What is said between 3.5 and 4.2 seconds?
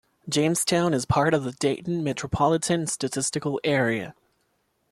Area.